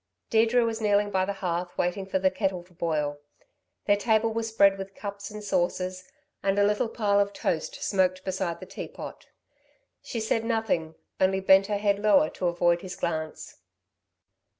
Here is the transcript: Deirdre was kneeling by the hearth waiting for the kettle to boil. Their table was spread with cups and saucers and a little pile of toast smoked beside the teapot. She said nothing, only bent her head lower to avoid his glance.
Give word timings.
Deirdre 0.31 0.65
was 0.65 0.81
kneeling 0.81 1.11
by 1.11 1.25
the 1.25 1.31
hearth 1.45 1.77
waiting 1.77 2.07
for 2.07 2.17
the 2.17 2.31
kettle 2.31 2.63
to 2.63 2.73
boil. 2.73 3.19
Their 3.85 3.95
table 3.97 4.33
was 4.33 4.47
spread 4.49 4.79
with 4.79 4.95
cups 4.95 5.29
and 5.29 5.43
saucers 5.43 6.09
and 6.41 6.57
a 6.57 6.63
little 6.63 6.89
pile 6.89 7.19
of 7.19 7.33
toast 7.33 7.75
smoked 7.83 8.25
beside 8.25 8.59
the 8.59 8.65
teapot. 8.65 9.27
She 10.01 10.19
said 10.19 10.43
nothing, 10.43 10.95
only 11.19 11.39
bent 11.39 11.67
her 11.67 11.77
head 11.77 11.99
lower 11.99 12.31
to 12.31 12.47
avoid 12.47 12.81
his 12.81 12.95
glance. 12.95 13.57